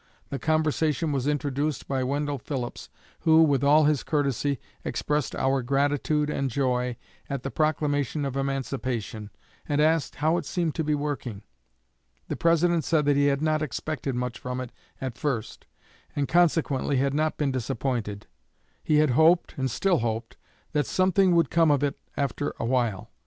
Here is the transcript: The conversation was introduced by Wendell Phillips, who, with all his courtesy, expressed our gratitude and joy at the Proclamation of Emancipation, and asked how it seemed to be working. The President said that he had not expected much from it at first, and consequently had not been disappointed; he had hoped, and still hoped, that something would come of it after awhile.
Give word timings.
The 0.29 0.39
conversation 0.39 1.11
was 1.11 1.27
introduced 1.27 1.87
by 1.87 2.03
Wendell 2.03 2.39
Phillips, 2.39 2.89
who, 3.19 3.43
with 3.43 3.63
all 3.63 3.83
his 3.83 4.01
courtesy, 4.01 4.57
expressed 4.83 5.35
our 5.35 5.61
gratitude 5.61 6.27
and 6.27 6.49
joy 6.49 6.97
at 7.29 7.43
the 7.43 7.51
Proclamation 7.51 8.25
of 8.25 8.35
Emancipation, 8.35 9.29
and 9.69 9.79
asked 9.79 10.15
how 10.15 10.37
it 10.37 10.47
seemed 10.47 10.73
to 10.73 10.83
be 10.83 10.95
working. 10.95 11.43
The 12.29 12.35
President 12.35 12.83
said 12.83 13.05
that 13.05 13.15
he 13.15 13.27
had 13.27 13.43
not 13.43 13.61
expected 13.61 14.15
much 14.15 14.39
from 14.39 14.59
it 14.59 14.71
at 14.99 15.19
first, 15.19 15.67
and 16.15 16.27
consequently 16.27 16.97
had 16.97 17.13
not 17.13 17.37
been 17.37 17.51
disappointed; 17.51 18.25
he 18.83 18.95
had 18.95 19.11
hoped, 19.11 19.53
and 19.55 19.69
still 19.69 19.99
hoped, 19.99 20.35
that 20.71 20.87
something 20.87 21.35
would 21.35 21.51
come 21.51 21.69
of 21.69 21.83
it 21.83 21.99
after 22.17 22.55
awhile. 22.59 23.11